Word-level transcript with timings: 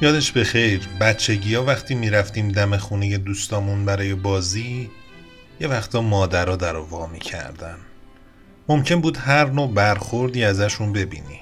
یادش 0.00 0.32
به 0.32 0.44
خیر 0.44 0.88
بچگی 1.00 1.54
ها 1.54 1.64
وقتی 1.64 1.94
می‌رفتیم 1.94 2.48
دم 2.48 2.76
خونه 2.76 3.18
دوستامون 3.18 3.84
برای 3.84 4.14
بازی 4.14 4.90
یه 5.60 5.68
وقتا 5.68 6.00
مادرها 6.00 6.56
در 6.56 6.76
وا 6.76 7.06
می‌کردن. 7.06 7.76
ممکن 8.68 9.00
بود 9.00 9.16
هر 9.16 9.50
نوع 9.50 9.72
برخوردی 9.72 10.44
ازشون 10.44 10.92
ببینی. 10.92 11.40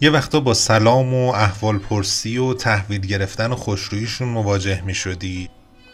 یه 0.00 0.10
وقتا 0.10 0.40
با 0.40 0.54
سلام 0.54 1.14
و 1.14 1.32
احوال 1.32 1.78
پرسی 1.78 2.38
و 2.38 2.54
تحویل 2.54 3.00
گرفتن 3.00 3.52
و 3.52 3.56
خوشرویشون 3.56 4.28
مواجه 4.28 4.82
می 4.82 4.94
شدی 4.94 5.48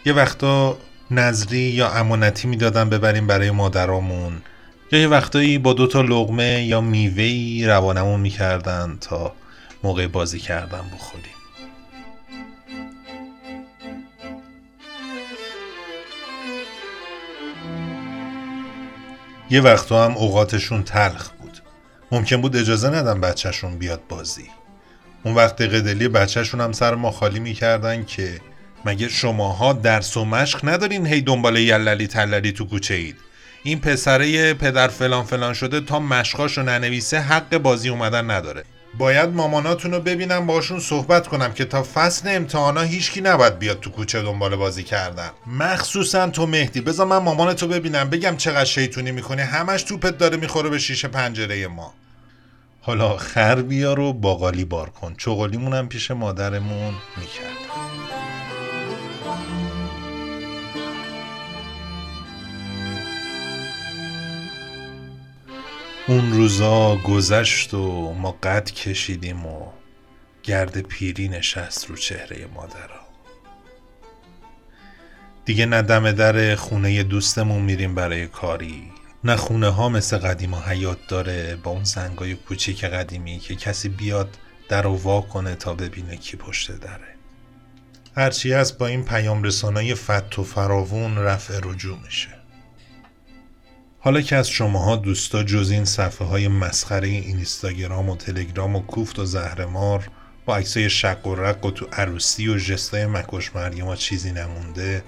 یه 0.07 0.12
وقتا 0.12 0.79
نظری 1.11 1.59
یا 1.59 1.91
امانتی 1.91 2.48
می‌دادن 2.48 2.89
ببریم 2.89 3.27
برای 3.27 3.51
مادرامون. 3.51 4.43
یا 4.92 5.01
یه 5.01 5.09
وقتایی 5.09 5.59
با 5.59 5.73
دوتا 5.73 6.02
لغمه 6.02 6.65
یا 6.65 6.80
میوهی 6.80 7.66
روانمون 7.66 8.20
می‌کردن 8.20 8.98
تا 9.01 9.33
موقع 9.83 10.06
بازی 10.06 10.38
کردن 10.38 10.91
بخوریم. 10.95 11.24
یه 19.51 19.61
وقتا 19.61 20.05
هم 20.05 20.16
اوقاتشون 20.16 20.83
تلخ 20.83 21.28
بود. 21.28 21.59
ممکن 22.12 22.41
بود 22.41 22.56
اجازه 22.56 22.89
ندن 22.89 23.20
بچهشون 23.20 23.78
بیاد 23.78 24.00
بازی. 24.09 24.47
اون 25.25 25.34
وقت 25.34 25.62
قدلی 25.62 26.08
بچهشون 26.08 26.61
هم 26.61 26.73
سر 26.73 26.95
ما 26.95 27.11
خالی 27.11 27.41
می‌کردن 27.41 28.05
که 28.05 28.41
مگه 28.84 29.08
شماها 29.08 29.73
درس 29.73 30.17
و 30.17 30.25
مشق 30.25 30.69
ندارین 30.69 31.06
هی 31.06 31.20
دنبال 31.20 31.56
یللی 31.56 32.06
تللی 32.06 32.52
تو 32.52 32.64
کوچه 32.64 32.95
اید؟ 32.95 33.28
این 33.69 33.80
پسره 33.80 34.55
پدر 34.55 34.88
فلان 34.88 35.24
فلان 35.24 35.55
شده 35.55 35.80
تا 35.80 36.00
مشقاشو 36.00 36.62
ننویسه 36.62 37.20
حق 37.20 37.56
بازی 37.56 37.88
اومدن 37.88 38.30
نداره. 38.30 38.64
باید 38.98 39.28
ماماناتون 39.28 39.92
رو 39.92 40.00
ببینم 40.00 40.47
باشون 40.47 40.80
صحبت 40.80 41.27
کنم 41.27 41.52
که 41.52 41.64
تا 41.64 41.83
فصل 41.94 42.28
امتحانا 42.36 42.80
هیچکی 42.80 43.20
نباید 43.20 43.58
بیاد 43.58 43.80
تو 43.80 43.91
کوچه 43.91 44.22
دنبال 44.22 44.56
بازی 44.56 44.83
کردن. 44.83 45.30
مخصوصا 45.46 46.28
تو 46.28 46.46
مهدی. 46.46 46.80
بذار 46.80 47.06
من 47.06 47.19
مامانتو 47.19 47.69
ببینم 47.69 48.11
بگم 48.11 48.36
چقدر 48.36 48.64
شیطونی 48.64 49.12
می‌کنی. 49.12 49.42
همش 49.42 49.83
توپت 49.83 50.19
داره 50.19 50.36
می‌خوره 50.36 50.69
به 50.70 50.78
شیشه 50.78 51.08
پنجره 51.08 51.66
ما. 51.66 51.94
حالا 52.80 53.16
خر 53.16 53.62
بیا 53.62 53.94
رو 53.94 54.12
باقالی 54.12 54.64
بار 54.64 54.91
کن. 54.91 55.14
چغالیمونم 55.19 55.89
پیش 55.89 56.11
مادرمون 56.11 56.94
می‌کرد. 57.16 57.88
اون 66.09 66.33
روزا 66.33 66.97
گذشت 66.97 67.75
و 67.75 68.12
ما 68.14 68.33
قد 68.42 68.70
کشیدیم 68.70 69.47
و 69.47 69.67
گرد 70.42 70.81
پیری 70.81 71.28
نشست 71.28 71.87
رو 71.87 71.97
چهره 71.97 72.47
مادرها 72.55 73.09
دیگه 75.45 75.67
نه 75.67 75.83
دم 75.83 76.12
در 76.12 76.55
خونه 76.55 77.03
دوستمون 77.03 77.62
میریم 77.62 77.95
برای 77.95 78.27
کاری 78.27 78.92
نه 79.25 79.36
خونه 79.36 79.69
ها 79.69 79.89
مثل 79.89 80.19
قدیم 80.19 80.55
و 80.55 80.61
حیات 80.61 80.98
داره 81.09 81.56
با 81.56 81.70
اون 81.70 81.84
زنگای 81.84 82.34
کوچیک 82.34 82.84
قدیمی 82.84 83.39
که 83.39 83.56
کسی 83.56 83.89
بیاد 83.89 84.39
در 84.69 84.86
و 84.86 84.97
وا 84.97 85.20
کنه 85.20 85.55
تا 85.55 85.75
ببینه 85.75 86.17
کی 86.17 86.36
پشت 86.36 86.73
دره. 86.73 87.14
هرچی 88.17 88.53
هست 88.53 88.79
با 88.79 88.86
این 88.86 89.05
پیام 89.05 89.42
رسانای 89.42 89.95
فت 89.95 90.39
و 90.39 90.45
فراوون 90.45 91.19
رفع 91.19 91.61
رجوع 91.64 91.98
میشه. 92.05 92.38
حالا 94.01 94.20
که 94.20 94.36
از 94.36 94.48
شماها 94.48 94.97
دوستا 94.97 95.42
جز 95.42 95.70
این 95.70 95.85
صفحه 95.85 96.27
های 96.27 96.48
مسخره 96.48 97.09
اینستاگرام 97.09 98.09
و 98.09 98.17
تلگرام 98.17 98.77
و 98.77 98.83
کوفت 98.83 99.19
و 99.19 99.25
زهرمار 99.25 100.11
با 100.47 100.57
عکسای 100.57 100.91
شق 100.91 101.27
و 101.27 101.35
رق 101.35 101.64
و 101.64 101.70
تو 101.70 101.86
عروسی 101.92 102.48
و 102.48 102.58
جستای 102.58 103.07
مکش 103.07 103.57
مریم 103.57 103.95
چیزی 103.95 104.33
نمونده 104.33 105.05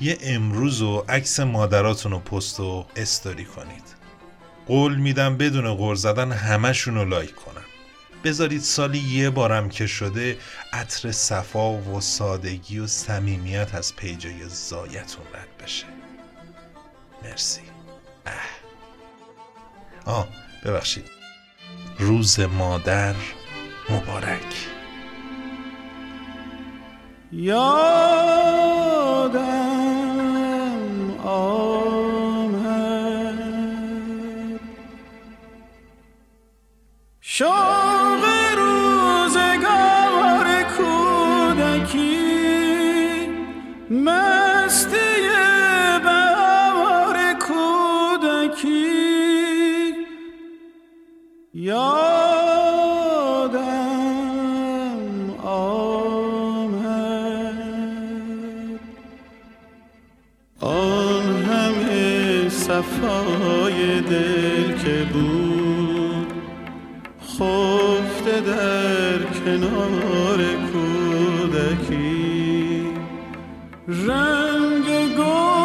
یه 0.00 0.18
امروز 0.22 0.82
و 0.82 1.04
عکس 1.08 1.40
مادراتون 1.40 2.12
رو 2.12 2.18
پست 2.18 2.60
و 2.60 2.86
استوری 2.96 3.44
کنید. 3.44 3.84
قول 4.66 4.96
میدم 4.96 5.36
بدون 5.36 5.74
غور 5.74 5.94
زدن 5.94 6.32
همشون 6.32 6.94
رو 6.94 7.04
لایک 7.04 7.34
کنم 7.34 7.64
بذارید 8.24 8.60
سالی 8.60 8.98
یه 8.98 9.30
بارم 9.30 9.68
که 9.68 9.86
شده 9.86 10.38
عطر 10.72 11.12
صفا 11.12 11.72
و 11.72 12.00
سادگی 12.00 12.78
و 12.78 12.86
صمیمیت 12.86 13.74
از 13.74 13.96
پیجای 13.96 14.48
زایتون 14.48 15.24
رد 15.34 15.64
بشه. 15.64 15.86
مرسی. 17.24 17.77
آه 20.06 20.28
ببخشید. 20.64 21.10
روز 21.98 22.40
مادر 22.40 23.14
مبارک. 23.90 24.68
یادم 27.32 27.58
آمد. 31.24 32.18
شوق 37.20 38.24
روزگار 38.56 40.46
کودکی 40.76 42.08
مستی 43.90 44.27
یادم 51.60 51.78
آمد. 55.44 56.78
آن 60.60 61.42
همه 61.42 62.48
صفای 62.48 64.00
دل 64.00 64.78
که 64.84 65.06
بود 65.12 66.32
خفته 67.22 68.40
در 68.40 69.18
کنار 69.44 70.38
کودکی. 70.72 72.18
رنگ 73.88 74.86
گل 75.16 75.57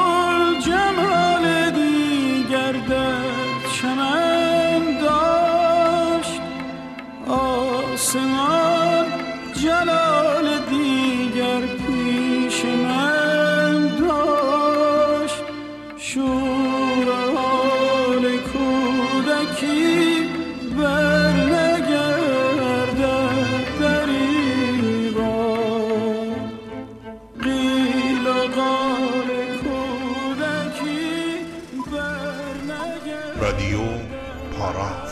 آسمان 8.14 9.06
جلال 9.54 10.48
دیگر 10.70 11.62
پیش 11.62 12.66
من 12.66 13.88
داشت. 13.88 15.44
شور 15.98 17.08
حال 17.36 18.38
کودکی 18.38 20.30
بر 20.78 21.34
نگردد 21.54 23.00
دریغا 23.82 25.38
قیل 27.44 28.28
و 28.28 28.30
قال 28.56 29.30
کودکی 29.64 31.06
بر 31.92 32.56
نگردد 32.70 33.42
رادیو 33.42 33.80
پارا. 34.60 35.03